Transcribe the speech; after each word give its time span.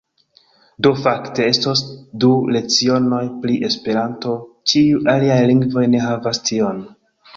Do 0.85 0.91
fakte 1.01 1.45
estos 1.49 1.83
du 2.23 2.31
lecionoj 2.55 3.21
pri 3.43 3.59
esperanto 3.69 4.35
ĉiuj 4.73 5.03
aliaj 5.15 5.41
lingvoj 5.53 5.85
ne 5.93 6.03
havas 6.07 6.43
tion. 6.51 6.83